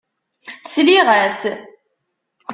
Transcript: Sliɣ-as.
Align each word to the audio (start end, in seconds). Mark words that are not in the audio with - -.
Sliɣ-as. 0.73 1.41